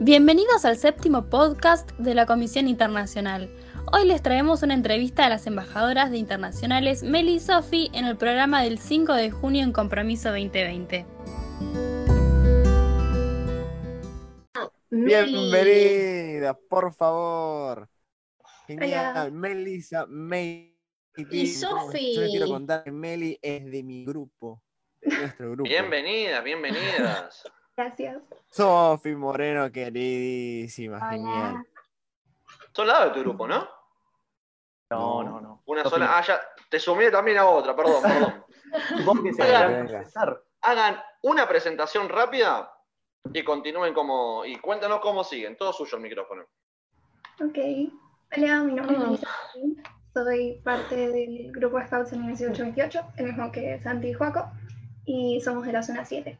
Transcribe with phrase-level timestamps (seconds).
[0.00, 3.50] Bienvenidos al séptimo podcast de la Comisión Internacional.
[3.92, 8.16] Hoy les traemos una entrevista a las embajadoras de internacionales Meli y Sophie en el
[8.16, 11.04] programa del 5 de junio en Compromiso 2020.
[14.90, 17.88] Bienvenida, por favor.
[18.68, 20.76] Genial, Melissa, Meli.
[21.28, 22.14] Y Sophie.
[22.14, 24.62] Yo les quiero contar que Meli es de mi grupo,
[25.00, 25.68] de nuestro grupo.
[25.68, 27.42] Bienvenidas, bienvenidas.
[27.78, 28.20] Gracias.
[28.50, 31.64] Sofi Moreno, queridísima, genial.
[32.72, 33.68] Son lado de tu grupo, ¿no?
[34.90, 35.62] No, no, no.
[35.64, 36.18] Una sola.
[36.18, 36.40] Ah, ya.
[36.68, 38.44] Te sumé también a otra, perdón, perdón.
[39.38, 39.88] Hagan-.
[40.60, 42.68] Hagan una presentación rápida
[43.32, 44.44] y continúen como.
[44.44, 45.56] Y cuéntanos cómo siguen.
[45.56, 46.46] Todo suyo el micrófono.
[47.40, 47.58] Ok.
[48.36, 49.28] Hola, mi nombre es Melissa.
[50.12, 54.50] Soy parte del grupo Scouts en el 1828, el mismo que Santi y Joaco,
[55.04, 56.36] y somos de la zona 7.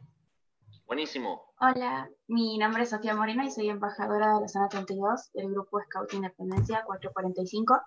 [0.89, 1.53] Buenísimo.
[1.59, 5.79] Hola, mi nombre es Sofía Moreno y soy embajadora de la zona 32 del grupo
[5.81, 7.79] Scout Independencia 445.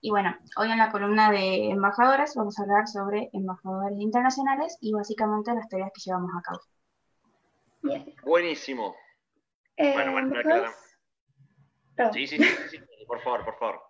[0.00, 4.92] Y bueno, hoy en la columna de embajadoras vamos a hablar sobre embajadores internacionales y
[4.92, 6.60] básicamente las tareas que llevamos a cabo.
[7.82, 8.14] Bien.
[8.22, 8.94] Buenísimo.
[9.76, 10.74] Eh, Bueno, bueno, embajadores-
[11.96, 12.12] Perdón.
[12.14, 13.04] Sí, sí, sí, sí, sí.
[13.08, 13.80] Por favor, por favor.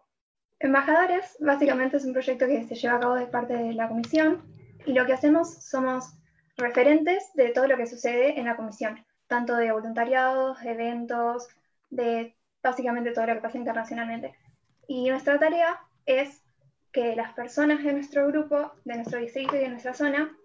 [0.61, 4.43] Embajadores, básicamente es un proyecto que se lleva a cabo de parte de la comisión
[4.87, 6.15] y lo que hacemos somos
[6.59, 11.49] referentes de todo lo que sucede en la comisión, tanto de voluntariados, eventos,
[11.89, 14.35] de básicamente todo lo que pasa internacionalmente.
[14.87, 16.43] Y nuestra tarea es
[16.93, 20.37] que las personas de nuestro grupo, de nuestro distrito y de nuestra zona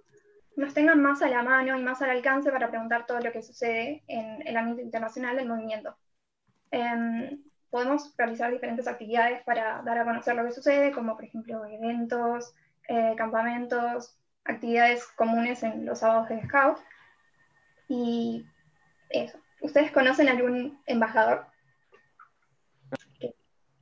[0.56, 3.42] nos tengan más a la mano y más al alcance para preguntar todo lo que
[3.42, 5.96] sucede en el ámbito internacional del movimiento.
[6.70, 7.42] Em,
[7.72, 12.54] podemos realizar diferentes actividades para dar a conocer lo que sucede, como por ejemplo eventos,
[12.88, 16.78] eh, campamentos, actividades comunes en los sábados de Scout.
[17.88, 18.46] Y
[19.10, 19.38] eso.
[19.62, 21.46] ¿Ustedes conocen algún embajador?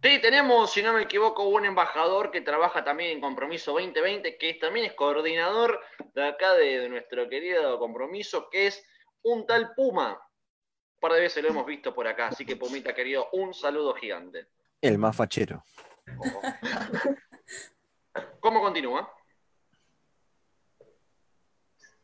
[0.04, 4.56] Sí, tenemos, si no me equivoco, un embajador que trabaja también en Compromiso 2020, que
[4.56, 5.80] también es coordinador
[6.16, 8.84] de acá de, de nuestro querido compromiso, que es
[9.22, 10.14] un tal Puma.
[10.14, 13.94] Un par de veces lo hemos visto por acá, así que Pumita querido, un saludo
[13.94, 14.48] gigante.
[14.82, 15.64] El más fachero.
[18.40, 19.14] ¿Cómo continúa?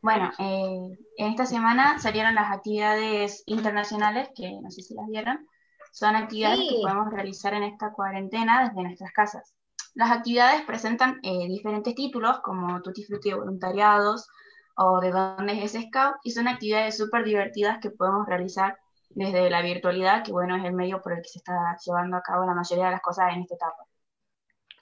[0.07, 5.45] Bueno, eh, en esta semana salieron las actividades internacionales, que no sé si las vieron.
[5.91, 6.69] Son actividades Sí.
[6.69, 9.53] que podemos realizar en esta cuarentena desde nuestras casas.
[9.95, 14.29] Las actividades presentan eh, diferentes títulos, como Tutti Frutti de voluntariados
[14.78, 18.78] o de dónde es ese scout, y son actividades súper divertidas que podemos realizar
[19.09, 22.22] desde la virtualidad, que bueno, es el medio por el que se está llevando a
[22.22, 23.84] cabo la mayoría de las cosas en esta etapa.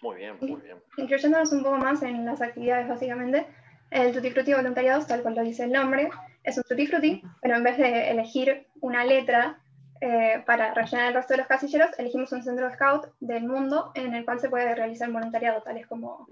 [0.02, 0.78] Muy bien, muy bien.
[0.98, 3.48] Incluyéndonos un poco más en las actividades, básicamente,
[3.92, 6.10] el Tutti Frutti Voluntariados, tal cual lo dice el nombre,
[6.44, 9.62] es un Tutti Frutti, pero en vez de elegir una letra
[10.02, 14.14] eh, para rellenar el resto de los casilleros, elegimos un centro scout del mundo en
[14.14, 16.28] el cual se puede realizar voluntariado, tales como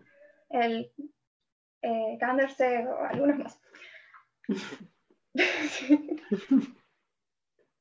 [0.49, 0.91] el
[1.81, 3.59] eh, o algunos más.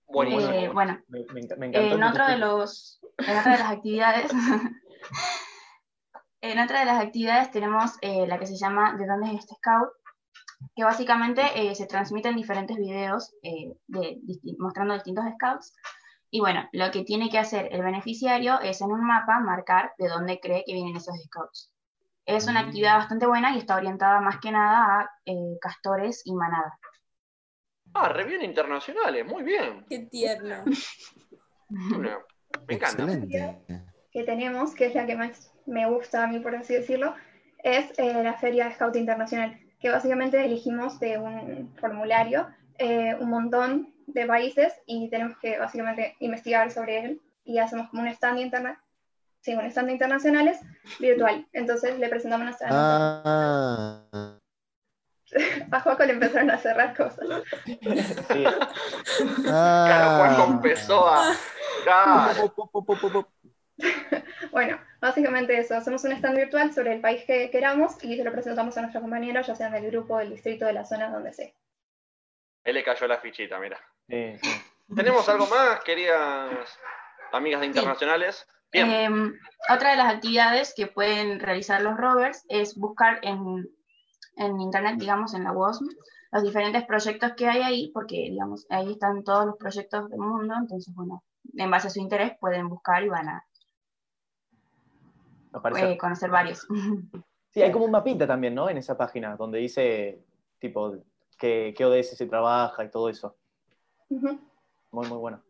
[0.07, 0.53] Buenísimo.
[0.53, 1.95] Eh, bueno, Me, me enca- me encantó.
[1.97, 4.31] En otro de los, en otra de las actividades,
[6.53, 9.55] en otra de las actividades tenemos eh, la que se llama ¿De dónde es este
[9.57, 9.89] scout?
[10.77, 15.75] Que básicamente eh, se transmiten diferentes videos eh, de, disti- mostrando distintos scouts.
[16.31, 20.09] Y bueno, lo que tiene que hacer el beneficiario es en un mapa marcar de
[20.09, 21.73] dónde cree que vienen esos scouts.
[22.25, 26.35] Es una actividad bastante buena y está orientada más que nada a eh, castores y
[26.35, 26.73] manadas.
[27.95, 29.85] Ah, re bien internacionales, muy bien.
[29.89, 30.65] Qué tierno.
[31.69, 32.19] Una-
[32.69, 33.03] Me encanta.
[33.03, 33.92] Excelente.
[34.13, 37.15] Que tenemos, que es la que más me gusta a mí, por así decirlo,
[37.63, 42.47] es eh, la Feria de Scout Internacional, que básicamente elegimos de un formulario
[42.79, 48.03] eh, un montón de países y tenemos que básicamente investigar sobre él y hacemos como
[48.03, 48.83] un stand interna
[49.41, 50.61] sí, un stand internacionales
[50.99, 51.47] virtual.
[51.53, 54.39] Entonces le presentamos nuestra Ah,
[55.71, 57.27] A Joaco le empezaron a cerrar cosas.
[57.65, 57.79] Sí.
[59.43, 60.51] Claro, Juanjo ah.
[60.51, 61.35] empezó a.
[61.85, 62.55] Claro.
[65.13, 68.77] Básicamente eso, hacemos un stand virtual sobre el país que queramos y se lo presentamos
[68.79, 71.53] a nuestros compañeros, ya sean del grupo, del distrito, de la zona, donde sea.
[72.65, 73.79] Él le cayó la fichita, mira.
[74.09, 74.51] Sí, sí.
[74.97, 76.79] ¿Tenemos algo más, queridas
[77.31, 78.47] amigas de internacionales?
[78.71, 78.91] Bien.
[78.91, 79.39] Em,
[79.69, 83.69] otra de las actividades que pueden realizar los rovers es buscar en,
[84.37, 85.89] en internet, digamos, en la WOSM,
[86.33, 90.55] los diferentes proyectos que hay ahí, porque, digamos, ahí están todos los proyectos del mundo,
[90.59, 91.23] entonces, bueno,
[91.55, 93.45] en base a su interés pueden buscar y van a
[95.77, 96.67] eh, conocer varios.
[97.53, 98.71] Sí, hay como un mapita también, ¿no?
[98.71, 100.25] En esa página, donde dice,
[100.59, 100.97] tipo,
[101.39, 103.37] qué, qué ODS se trabaja y todo eso.
[104.09, 104.39] Muy,
[104.91, 105.43] muy bueno.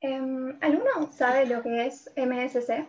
[0.00, 2.86] Em, ¿Alguno sabe lo que es MSC?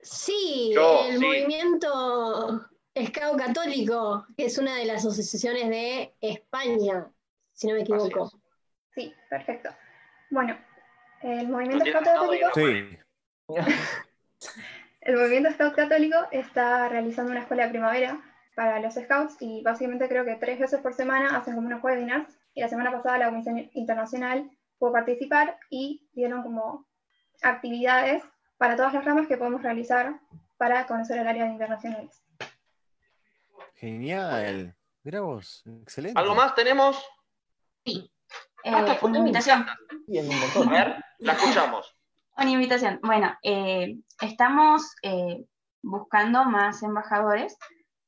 [0.00, 1.24] Sí, Yo, el sí.
[1.24, 7.10] movimiento Scout Católico, que es una de las asociaciones de España,
[7.54, 8.30] si no me equivoco.
[8.94, 9.70] Sí, perfecto.
[10.30, 10.58] Bueno,
[11.22, 12.48] el movimiento Scout Católico.
[12.54, 12.98] Sí.
[15.00, 18.20] el movimiento Scout Católico está realizando una escuela de primavera
[18.54, 22.38] para los Scouts y básicamente creo que tres veces por semana hacen como unos webinars
[22.54, 26.86] y la semana pasada la Comisión Internacional pudo participar y dieron como
[27.42, 28.22] actividades
[28.58, 30.20] para todas las ramas que podemos realizar
[30.56, 32.22] para conocer el área de internacionales.
[33.74, 34.76] Genial.
[35.02, 36.20] Mira vos, excelente.
[36.20, 37.04] ¿Algo más tenemos?
[37.84, 38.08] Sí.
[38.64, 39.66] Ah, Eh, una invitación.
[40.06, 41.96] Un A ver, la escuchamos.
[42.36, 42.98] Una invitación.
[43.02, 45.44] Bueno, eh, estamos eh,
[45.82, 47.56] buscando más embajadores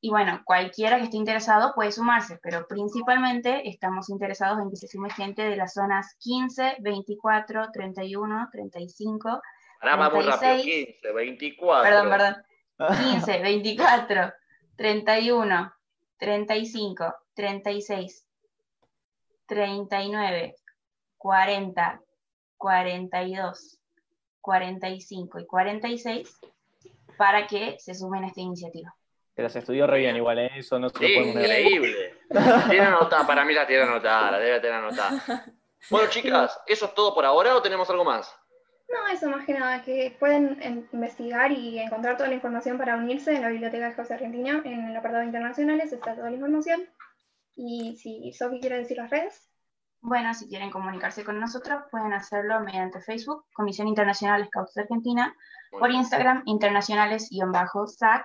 [0.01, 4.87] y bueno, cualquiera que esté interesado puede sumarse, pero principalmente estamos interesados en que se
[4.87, 9.41] sume gente de las zonas 15, 24, 31, 35,
[9.79, 10.51] Pará, va muy rápido.
[10.51, 10.85] 36.
[11.01, 11.83] 15, 24.
[11.83, 12.09] perdón,
[12.77, 14.33] perdón, 15, 24,
[14.75, 15.73] 31,
[16.17, 18.27] 35, 36,
[19.47, 20.55] 39,
[21.17, 22.01] 40,
[22.57, 23.79] 42,
[24.45, 26.39] 45 y 46
[27.17, 28.95] para que se sumen a esta iniciativa.
[29.35, 30.51] Se las estudió re bien igual, ¿eh?
[30.55, 32.13] eso no se lo Sí, increíble.
[32.69, 35.45] Tiene anotada, para mí la tiene anotada, la debe tener anotada.
[35.89, 38.33] Bueno, chicas, ¿eso es todo por ahora o tenemos algo más?
[38.87, 42.95] No, eso más que nada, que pueden en- investigar y encontrar toda la información para
[42.95, 46.35] unirse en la Biblioteca de José Argentina, en el apartado de internacionales está toda la
[46.35, 46.87] información.
[47.55, 49.49] Y si Sofi quiere decir las redes,
[50.07, 55.35] Bueno, si quieren comunicarse con nosotros, pueden hacerlo mediante Facebook, Comisión Internacional Scouts de Argentina,
[55.71, 58.23] por Instagram, internacionales-SAC,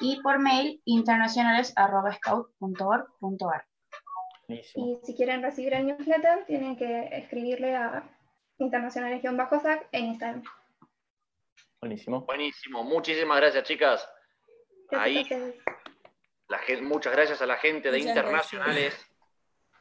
[0.00, 3.66] y por mail, internacionales.scout.org.ar.
[4.48, 4.62] Y
[5.04, 8.02] si quieren recibir el newsletter, tienen que escribirle a
[8.56, 10.42] internacionales-sac en Instagram.
[11.82, 12.22] Buenísimo.
[12.22, 14.08] Buenísimo, muchísimas gracias, chicas.
[14.90, 15.54] Gracias Ahí.
[16.48, 19.09] La muchas gracias a la gente de Muchas internacionales.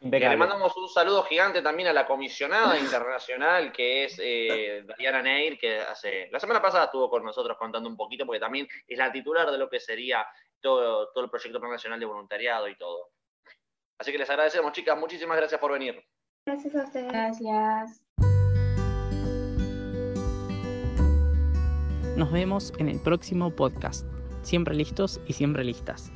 [0.02, 0.38] Y le Impecable.
[0.38, 5.80] mandamos un saludo gigante también a la comisionada internacional, que es eh, Diana Neir, que
[5.80, 9.52] hace la semana pasada estuvo con nosotros contando un poquito, porque también es la titular
[9.52, 10.26] de lo que sería
[10.62, 13.10] todo, todo el proyecto Plan nacional de voluntariado y todo.
[13.98, 16.02] Así que les agradecemos, chicas, muchísimas gracias por venir.
[16.46, 17.12] Gracias a ustedes.
[17.12, 18.02] Gracias.
[22.16, 24.06] Nos vemos en el próximo podcast.
[24.44, 26.12] Siempre listos y siempre listas.